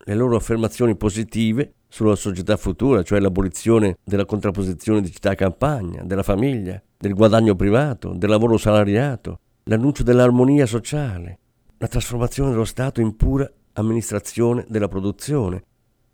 le 0.05 0.15
loro 0.15 0.35
affermazioni 0.35 0.95
positive 0.95 1.75
sulla 1.87 2.15
società 2.15 2.57
futura, 2.57 3.03
cioè 3.03 3.19
l'abolizione 3.19 3.97
della 4.03 4.25
contrapposizione 4.25 5.01
di 5.01 5.11
città 5.11 5.35
campagna, 5.35 6.03
della 6.03 6.23
famiglia, 6.23 6.81
del 6.97 7.13
guadagno 7.13 7.55
privato, 7.55 8.13
del 8.13 8.29
lavoro 8.29 8.57
salariato, 8.57 9.39
l'annuncio 9.63 10.03
dell'armonia 10.03 10.65
sociale, 10.65 11.39
la 11.77 11.87
trasformazione 11.87 12.49
dello 12.51 12.65
Stato 12.65 12.99
in 12.99 13.15
pura 13.15 13.49
amministrazione 13.73 14.65
della 14.67 14.87
produzione. 14.87 15.63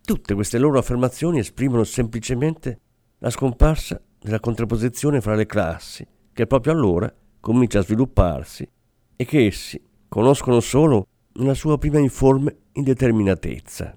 Tutte 0.09 0.33
queste 0.33 0.57
loro 0.57 0.79
affermazioni 0.79 1.37
esprimono 1.37 1.83
semplicemente 1.83 2.79
la 3.19 3.29
scomparsa 3.29 4.01
della 4.17 4.39
contrapposizione 4.39 5.21
fra 5.21 5.35
le 5.35 5.45
classi, 5.45 6.03
che 6.33 6.47
proprio 6.47 6.73
allora 6.73 7.13
comincia 7.39 7.77
a 7.77 7.83
svilupparsi 7.83 8.67
e 9.15 9.23
che 9.23 9.45
essi 9.45 9.79
conoscono 10.07 10.61
solo 10.61 11.05
nella 11.33 11.53
sua 11.53 11.77
prima 11.77 11.99
informe 11.99 12.57
indeterminatezza. 12.71 13.95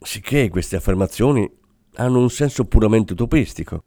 Sicché 0.00 0.48
queste 0.48 0.74
affermazioni 0.74 1.48
hanno 1.94 2.18
un 2.18 2.30
senso 2.30 2.64
puramente 2.64 3.12
utopistico. 3.12 3.84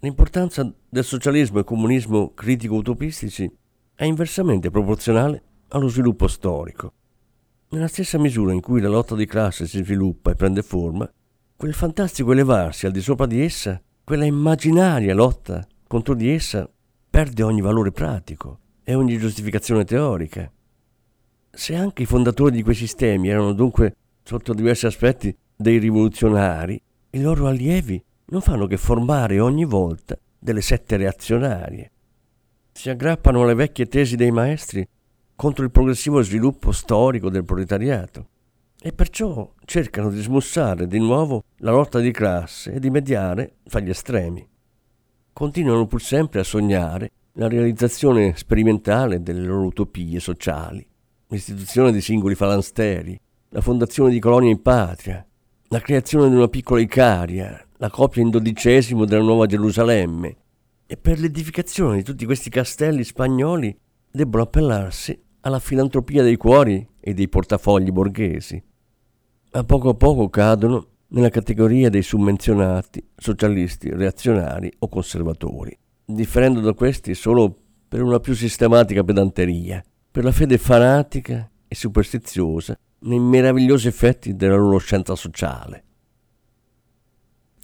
L'importanza 0.00 0.68
del 0.88 1.04
socialismo 1.04 1.60
e 1.60 1.64
comunismo 1.64 2.34
critico-utopistici 2.34 3.48
è 3.94 4.04
inversamente 4.04 4.68
proporzionale 4.68 5.42
allo 5.68 5.86
sviluppo 5.86 6.26
storico. 6.26 6.92
Nella 7.72 7.88
stessa 7.88 8.18
misura 8.18 8.52
in 8.52 8.60
cui 8.60 8.82
la 8.82 8.88
lotta 8.90 9.14
di 9.14 9.24
classe 9.24 9.66
si 9.66 9.82
sviluppa 9.82 10.30
e 10.30 10.34
prende 10.34 10.60
forma, 10.60 11.10
quel 11.56 11.72
fantastico 11.72 12.32
elevarsi 12.32 12.84
al 12.84 12.92
di 12.92 13.00
sopra 13.00 13.24
di 13.24 13.40
essa, 13.40 13.80
quella 14.04 14.26
immaginaria 14.26 15.14
lotta 15.14 15.66
contro 15.86 16.12
di 16.12 16.28
essa, 16.28 16.68
perde 17.08 17.42
ogni 17.42 17.62
valore 17.62 17.90
pratico 17.90 18.58
e 18.84 18.94
ogni 18.94 19.16
giustificazione 19.16 19.86
teorica. 19.86 20.52
Se 21.50 21.74
anche 21.74 22.02
i 22.02 22.06
fondatori 22.06 22.56
di 22.56 22.62
quei 22.62 22.74
sistemi 22.74 23.30
erano 23.30 23.54
dunque, 23.54 23.96
sotto 24.22 24.52
diversi 24.52 24.84
aspetti, 24.84 25.34
dei 25.56 25.78
rivoluzionari, 25.78 26.78
i 27.12 27.22
loro 27.22 27.46
allievi 27.46 28.04
non 28.26 28.42
fanno 28.42 28.66
che 28.66 28.76
formare 28.76 29.40
ogni 29.40 29.64
volta 29.64 30.14
delle 30.38 30.60
sette 30.60 30.98
reazionarie. 30.98 31.90
Si 32.70 32.90
aggrappano 32.90 33.42
alle 33.42 33.54
vecchie 33.54 33.86
tesi 33.86 34.16
dei 34.16 34.30
maestri 34.30 34.86
contro 35.34 35.64
il 35.64 35.70
progressivo 35.70 36.22
sviluppo 36.22 36.72
storico 36.72 37.30
del 37.30 37.44
proletariato 37.44 38.26
e 38.80 38.92
perciò 38.92 39.52
cercano 39.64 40.10
di 40.10 40.20
smussare 40.20 40.86
di 40.86 40.98
nuovo 40.98 41.44
la 41.58 41.70
lotta 41.70 42.00
di 42.00 42.10
classe 42.10 42.72
e 42.72 42.80
di 42.80 42.90
mediare 42.90 43.56
fra 43.66 43.80
gli 43.80 43.90
estremi. 43.90 44.46
Continuano 45.32 45.86
pur 45.86 46.02
sempre 46.02 46.40
a 46.40 46.44
sognare 46.44 47.10
la 47.34 47.48
realizzazione 47.48 48.34
sperimentale 48.36 49.22
delle 49.22 49.44
loro 49.44 49.66
utopie 49.66 50.20
sociali, 50.20 50.84
l'istituzione 51.28 51.92
di 51.92 52.00
singoli 52.00 52.34
falansteri, 52.34 53.18
la 53.50 53.60
fondazione 53.60 54.10
di 54.10 54.18
colonie 54.18 54.50
in 54.50 54.60
patria, 54.60 55.24
la 55.68 55.80
creazione 55.80 56.28
di 56.28 56.34
una 56.34 56.48
piccola 56.48 56.80
Icaria, 56.80 57.66
la 57.76 57.88
copia 57.88 58.20
in 58.20 58.30
dodicesimo 58.30 59.04
della 59.04 59.22
Nuova 59.22 59.46
Gerusalemme. 59.46 60.36
E 60.86 60.96
per 60.96 61.18
l'edificazione 61.18 61.96
di 61.96 62.02
tutti 62.02 62.26
questi 62.26 62.50
castelli 62.50 63.04
spagnoli 63.04 63.74
debbono 64.12 64.42
appellarsi 64.42 65.18
alla 65.40 65.58
filantropia 65.58 66.22
dei 66.22 66.36
cuori 66.36 66.86
e 67.00 67.14
dei 67.14 67.28
portafogli 67.28 67.90
borghesi. 67.90 68.62
A 69.52 69.64
poco 69.64 69.88
a 69.88 69.94
poco 69.94 70.28
cadono 70.28 70.86
nella 71.08 71.30
categoria 71.30 71.90
dei 71.90 72.02
summenzionati 72.02 73.04
socialisti, 73.16 73.90
reazionari 73.90 74.70
o 74.78 74.88
conservatori, 74.88 75.76
differendo 76.04 76.60
da 76.60 76.74
questi 76.74 77.14
solo 77.14 77.56
per 77.88 78.02
una 78.02 78.20
più 78.20 78.34
sistematica 78.34 79.02
pedanteria, 79.02 79.82
per 80.10 80.24
la 80.24 80.32
fede 80.32 80.58
fanatica 80.58 81.50
e 81.66 81.74
superstiziosa 81.74 82.78
nei 83.00 83.18
meravigliosi 83.18 83.88
effetti 83.88 84.36
della 84.36 84.56
loro 84.56 84.78
scienza 84.78 85.14
sociale. 85.16 85.84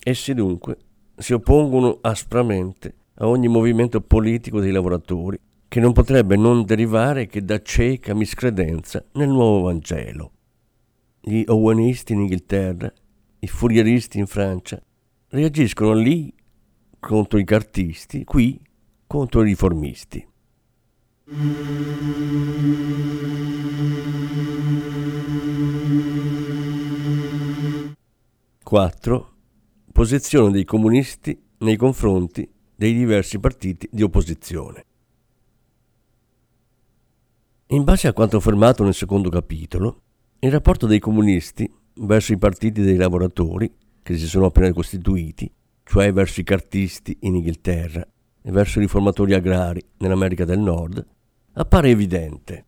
Essi 0.02 0.34
dunque 0.34 0.76
si 1.16 1.32
oppongono 1.32 1.98
aspramente 2.00 2.94
a 3.14 3.28
ogni 3.28 3.48
movimento 3.48 4.00
politico 4.00 4.60
dei 4.60 4.72
lavoratori 4.72 5.38
che 5.68 5.80
non 5.80 5.92
potrebbe 5.92 6.36
non 6.36 6.64
derivare 6.64 7.26
che 7.26 7.44
da 7.44 7.60
cieca 7.60 8.14
miscredenza 8.14 9.04
nel 9.12 9.28
nuovo 9.28 9.66
Vangelo. 9.66 10.32
Gli 11.20 11.44
owenisti 11.46 12.14
in 12.14 12.20
Inghilterra, 12.20 12.90
i 13.40 13.46
furieristi 13.46 14.18
in 14.18 14.26
Francia, 14.26 14.82
reagiscono 15.28 15.92
lì 15.92 16.32
contro 16.98 17.38
i 17.38 17.44
cartisti, 17.44 18.24
qui 18.24 18.58
contro 19.06 19.42
i 19.42 19.44
riformisti. 19.44 20.26
4. 28.62 29.32
Posizione 29.92 30.50
dei 30.50 30.64
comunisti 30.64 31.38
nei 31.58 31.76
confronti 31.76 32.50
dei 32.74 32.94
diversi 32.94 33.38
partiti 33.38 33.88
di 33.90 34.02
opposizione. 34.02 34.87
In 37.70 37.84
base 37.84 38.08
a 38.08 38.14
quanto 38.14 38.38
affermato 38.38 38.82
nel 38.82 38.94
secondo 38.94 39.28
capitolo, 39.28 40.00
il 40.38 40.50
rapporto 40.50 40.86
dei 40.86 40.98
comunisti 40.98 41.70
verso 41.96 42.32
i 42.32 42.38
partiti 42.38 42.80
dei 42.80 42.96
lavoratori, 42.96 43.70
che 44.02 44.16
si 44.16 44.26
sono 44.26 44.46
appena 44.46 44.72
costituiti, 44.72 45.52
cioè 45.84 46.10
verso 46.10 46.40
i 46.40 46.44
cartisti 46.44 47.14
in 47.20 47.34
Inghilterra 47.34 48.00
e 48.40 48.50
verso 48.50 48.78
i 48.78 48.82
riformatori 48.82 49.34
agrari 49.34 49.82
nell'America 49.98 50.46
del 50.46 50.60
Nord, 50.60 51.06
appare 51.52 51.90
evidente. 51.90 52.64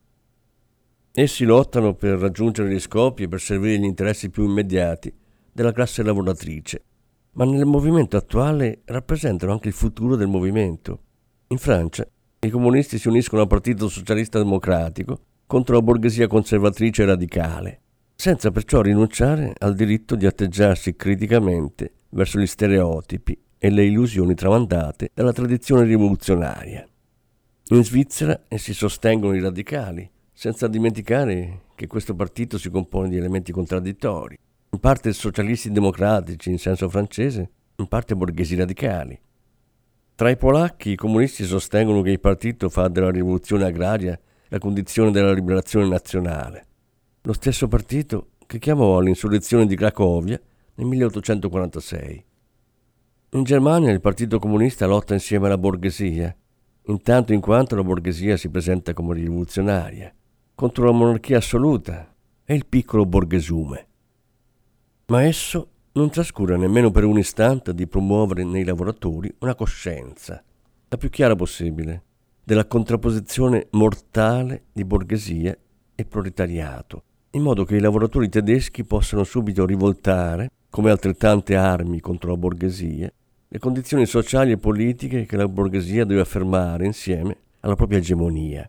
Essi 1.12 1.44
lottano 1.44 1.94
per 1.94 2.18
raggiungere 2.18 2.70
gli 2.70 2.78
scopi 2.78 3.22
e 3.22 3.28
per 3.28 3.40
servire 3.40 3.78
gli 3.78 3.84
interessi 3.84 4.28
più 4.28 4.44
immediati 4.44 5.10
della 5.50 5.72
classe 5.72 6.02
lavoratrice, 6.02 6.84
ma 7.32 7.46
nel 7.46 7.64
movimento 7.64 8.18
attuale 8.18 8.82
rappresentano 8.84 9.52
anche 9.52 9.68
il 9.68 9.74
futuro 9.74 10.14
del 10.14 10.28
movimento. 10.28 11.00
In 11.46 11.56
Francia 11.56 12.06
i 12.42 12.48
comunisti 12.48 12.98
si 12.98 13.08
uniscono 13.08 13.42
al 13.42 13.48
Partito 13.48 13.86
Socialista 13.90 14.38
Democratico 14.38 15.20
contro 15.46 15.74
la 15.74 15.82
borghesia 15.82 16.26
conservatrice 16.26 17.04
radicale, 17.04 17.80
senza 18.14 18.50
perciò 18.50 18.80
rinunciare 18.80 19.52
al 19.58 19.74
diritto 19.74 20.14
di 20.14 20.24
atteggiarsi 20.24 20.96
criticamente 20.96 21.92
verso 22.08 22.38
gli 22.38 22.46
stereotipi 22.46 23.38
e 23.58 23.68
le 23.68 23.84
illusioni 23.84 24.34
tramandate 24.34 25.10
dalla 25.12 25.34
tradizione 25.34 25.84
rivoluzionaria. 25.84 26.88
In 27.72 27.84
Svizzera 27.84 28.44
essi 28.48 28.72
sostengono 28.72 29.34
i 29.34 29.40
radicali, 29.40 30.10
senza 30.32 30.66
dimenticare 30.66 31.64
che 31.74 31.86
questo 31.86 32.14
partito 32.14 32.56
si 32.56 32.70
compone 32.70 33.10
di 33.10 33.18
elementi 33.18 33.52
contraddittori 33.52 34.38
in 34.72 34.78
parte 34.78 35.12
socialisti 35.12 35.70
democratici 35.70 36.50
in 36.50 36.58
senso 36.58 36.88
francese, 36.88 37.50
in 37.76 37.86
parte 37.86 38.16
borghesi 38.16 38.54
radicali. 38.54 39.20
Tra 40.20 40.28
i 40.28 40.36
polacchi 40.36 40.90
i 40.90 40.96
comunisti 40.96 41.44
sostengono 41.44 42.02
che 42.02 42.10
il 42.10 42.20
partito 42.20 42.68
fa 42.68 42.88
della 42.88 43.10
rivoluzione 43.10 43.64
agraria 43.64 44.20
la 44.48 44.58
condizione 44.58 45.10
della 45.10 45.32
liberazione 45.32 45.88
nazionale. 45.88 46.66
Lo 47.22 47.32
stesso 47.32 47.68
partito 47.68 48.32
che 48.46 48.58
chiamò 48.58 48.98
all'insurrezione 48.98 49.64
di 49.64 49.74
Cracovia 49.74 50.38
nel 50.74 50.86
1846. 50.86 52.24
In 53.30 53.44
Germania 53.44 53.92
il 53.92 54.02
Partito 54.02 54.38
Comunista 54.38 54.84
lotta 54.84 55.14
insieme 55.14 55.46
alla 55.46 55.56
borghesia, 55.56 56.36
intanto 56.88 57.32
in 57.32 57.40
quanto 57.40 57.74
la 57.74 57.82
borghesia 57.82 58.36
si 58.36 58.50
presenta 58.50 58.92
come 58.92 59.14
rivoluzionaria, 59.14 60.14
contro 60.54 60.84
la 60.84 60.92
monarchia 60.92 61.38
assoluta 61.38 62.14
e 62.44 62.54
il 62.54 62.66
piccolo 62.66 63.06
borghesume 63.06 63.86
ma 65.10 65.24
esso 65.24 65.68
non 65.92 66.08
trascura 66.08 66.56
nemmeno 66.56 66.92
per 66.92 67.04
un 67.04 67.18
istante 67.18 67.74
di 67.74 67.88
promuovere 67.88 68.44
nei 68.44 68.62
lavoratori 68.62 69.32
una 69.40 69.56
coscienza, 69.56 70.42
la 70.88 70.96
più 70.96 71.10
chiara 71.10 71.34
possibile, 71.34 72.02
della 72.44 72.66
contrapposizione 72.66 73.66
mortale 73.70 74.66
di 74.72 74.84
borghesia 74.84 75.56
e 75.94 76.04
proletariato, 76.04 77.02
in 77.30 77.42
modo 77.42 77.64
che 77.64 77.76
i 77.76 77.80
lavoratori 77.80 78.28
tedeschi 78.28 78.84
possano 78.84 79.24
subito 79.24 79.66
rivoltare, 79.66 80.50
come 80.70 80.90
altrettante 80.90 81.56
armi 81.56 82.00
contro 82.00 82.30
la 82.30 82.36
borghesia, 82.36 83.12
le 83.48 83.58
condizioni 83.58 84.06
sociali 84.06 84.52
e 84.52 84.58
politiche 84.58 85.26
che 85.26 85.36
la 85.36 85.48
borghesia 85.48 86.04
deve 86.04 86.20
affermare 86.20 86.86
insieme 86.86 87.36
alla 87.60 87.74
propria 87.74 87.98
egemonia, 87.98 88.68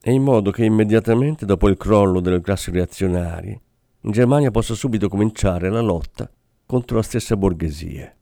e 0.00 0.10
in 0.10 0.22
modo 0.22 0.50
che 0.50 0.64
immediatamente 0.64 1.44
dopo 1.44 1.68
il 1.68 1.76
crollo 1.76 2.20
delle 2.20 2.40
classi 2.40 2.70
reazionarie 2.70 3.60
in 4.00 4.12
Germania 4.12 4.50
possa 4.50 4.74
subito 4.74 5.08
cominciare 5.08 5.68
la 5.68 5.80
lotta 5.80 6.30
contro 6.66 6.96
la 6.96 7.02
stessa 7.02 7.36
borghesia. 7.36 8.12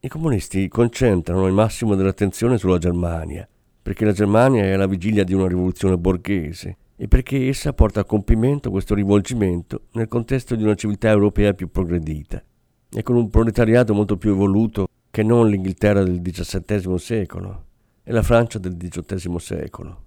I 0.00 0.08
comunisti 0.08 0.66
concentrano 0.68 1.46
il 1.46 1.52
massimo 1.52 1.94
dell'attenzione 1.94 2.56
sulla 2.56 2.78
Germania, 2.78 3.46
perché 3.82 4.06
la 4.06 4.12
Germania 4.12 4.64
è 4.64 4.72
alla 4.72 4.86
vigilia 4.86 5.24
di 5.24 5.34
una 5.34 5.46
rivoluzione 5.46 5.98
borghese 5.98 6.76
e 6.96 7.06
perché 7.06 7.46
essa 7.46 7.74
porta 7.74 8.00
a 8.00 8.04
compimento 8.04 8.70
questo 8.70 8.94
rivolgimento 8.94 9.82
nel 9.92 10.08
contesto 10.08 10.56
di 10.56 10.62
una 10.62 10.74
civiltà 10.74 11.10
europea 11.10 11.52
più 11.52 11.70
progredita 11.70 12.42
e 12.90 13.02
con 13.02 13.16
un 13.16 13.28
proletariato 13.28 13.92
molto 13.92 14.16
più 14.16 14.30
evoluto 14.30 14.88
che 15.10 15.22
non 15.22 15.48
l'Inghilterra 15.48 16.02
del 16.02 16.22
XVII 16.22 16.98
secolo 16.98 17.64
e 18.04 18.10
la 18.10 18.22
Francia 18.22 18.58
del 18.58 18.76
XVIII 18.76 19.38
secolo. 19.38 20.04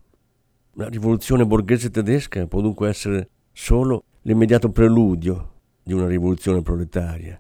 La 0.74 0.90
rivoluzione 0.90 1.46
borghese 1.46 1.92
tedesca 1.92 2.48
può 2.48 2.62
dunque 2.62 2.90
essere 2.90 3.30
solo 3.52 4.06
l'immediato 4.22 4.72
preludio 4.72 5.51
di 5.92 5.94
una 5.94 6.08
rivoluzione 6.08 6.62
proletaria. 6.62 7.40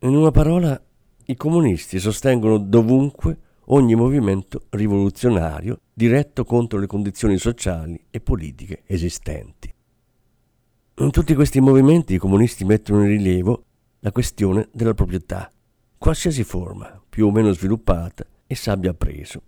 In 0.00 0.16
una 0.16 0.32
parola, 0.32 0.80
i 1.26 1.36
comunisti 1.36 2.00
sostengono 2.00 2.58
dovunque 2.58 3.38
ogni 3.66 3.94
movimento 3.94 4.62
rivoluzionario 4.70 5.78
diretto 5.94 6.44
contro 6.44 6.80
le 6.80 6.88
condizioni 6.88 7.38
sociali 7.38 8.06
e 8.10 8.20
politiche 8.20 8.82
esistenti. 8.86 9.72
In 10.96 11.10
tutti 11.12 11.34
questi 11.34 11.60
movimenti 11.60 12.14
i 12.14 12.18
comunisti 12.18 12.64
mettono 12.64 13.02
in 13.02 13.08
rilievo 13.08 13.64
la 14.00 14.10
questione 14.10 14.68
della 14.72 14.94
proprietà, 14.94 15.50
qualsiasi 15.96 16.42
forma, 16.42 17.00
più 17.08 17.26
o 17.26 17.30
meno 17.30 17.52
sviluppata, 17.52 18.26
essa 18.48 18.72
abbia 18.72 18.94
preso, 18.94 19.42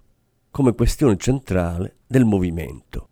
come 0.53 0.75
questione 0.75 1.17
centrale 1.17 1.97
del 2.07 2.25
movimento. 2.25 3.09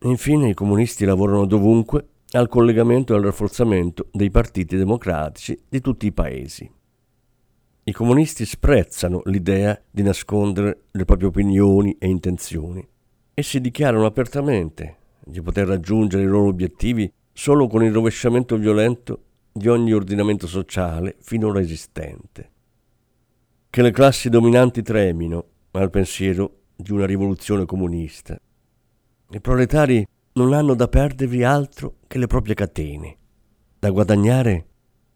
Infine 0.00 0.48
i 0.48 0.54
comunisti 0.54 1.04
lavorano 1.04 1.44
dovunque 1.44 2.06
al 2.32 2.48
collegamento 2.48 3.12
e 3.12 3.16
al 3.16 3.22
rafforzamento 3.22 4.08
dei 4.12 4.30
partiti 4.30 4.76
democratici 4.76 5.58
di 5.68 5.80
tutti 5.80 6.06
i 6.06 6.12
paesi. 6.12 6.70
I 7.84 7.92
comunisti 7.92 8.44
sprezzano 8.44 9.22
l'idea 9.24 9.80
di 9.90 10.02
nascondere 10.02 10.84
le 10.90 11.04
proprie 11.04 11.28
opinioni 11.28 11.96
e 11.98 12.08
intenzioni 12.08 12.86
e 13.32 13.42
si 13.42 13.60
dichiarano 13.60 14.04
apertamente 14.04 14.96
di 15.24 15.40
poter 15.40 15.66
raggiungere 15.66 16.22
i 16.22 16.26
loro 16.26 16.48
obiettivi 16.48 17.10
solo 17.32 17.66
con 17.66 17.82
il 17.82 17.92
rovesciamento 17.92 18.56
violento 18.56 19.22
di 19.52 19.68
ogni 19.68 19.92
ordinamento 19.92 20.46
sociale 20.46 21.16
finora 21.20 21.60
esistente. 21.60 22.50
Che 23.70 23.82
le 23.82 23.90
classi 23.90 24.28
dominanti 24.28 24.82
tremino 24.82 25.44
al 25.70 25.90
pensiero 25.90 26.62
di 26.76 26.92
una 26.92 27.06
rivoluzione 27.06 27.64
comunista 27.64 28.38
i 29.30 29.40
proletari 29.40 30.06
non 30.38 30.52
hanno 30.52 30.74
da 30.74 30.86
perdervi 30.86 31.42
altro 31.42 31.96
che 32.06 32.18
le 32.18 32.28
proprie 32.28 32.54
catene. 32.54 33.16
Da 33.78 33.90
guadagnare 33.90 34.66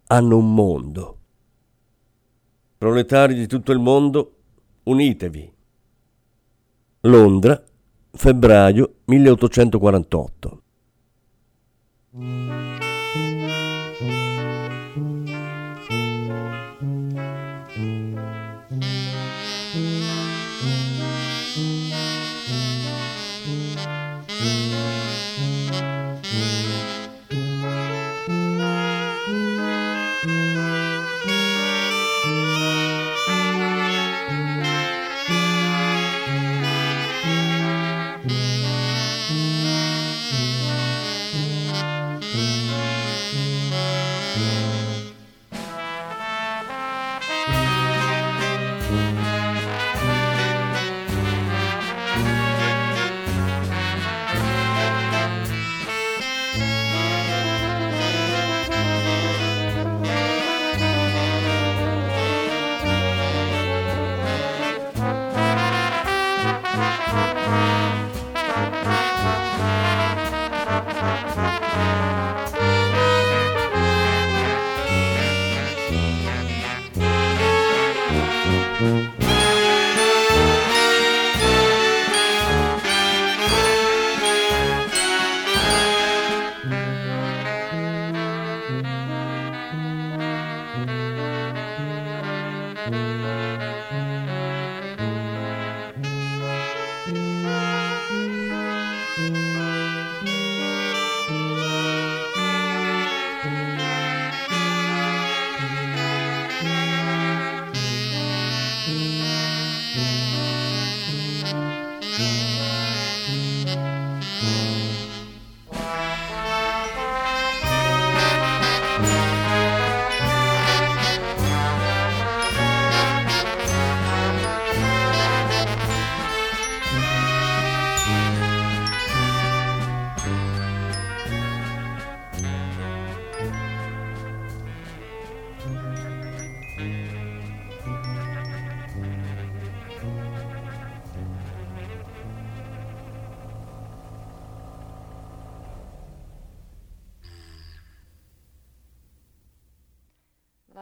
hanno 0.08 0.36
un 0.36 0.52
mondo. 0.52 1.18
Proletari 2.76 3.34
di 3.34 3.46
tutto 3.46 3.70
il 3.70 3.78
mondo, 3.78 4.36
unitevi. 4.82 5.54
Londra, 7.02 7.62
febbraio 8.10 8.94
1848. 9.04 10.62